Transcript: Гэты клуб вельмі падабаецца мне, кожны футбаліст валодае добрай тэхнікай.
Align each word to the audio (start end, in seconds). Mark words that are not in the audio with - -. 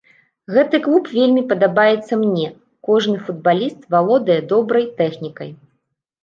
Гэты 0.53 0.77
клуб 0.85 1.03
вельмі 1.17 1.43
падабаецца 1.51 2.13
мне, 2.23 2.45
кожны 2.87 3.17
футбаліст 3.27 3.85
валодае 3.97 4.39
добрай 4.55 4.89
тэхнікай. 5.05 5.49